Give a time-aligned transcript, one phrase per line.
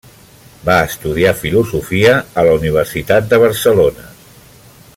[0.69, 4.09] Va estudiar filosofia a la Universitat de Barcelona.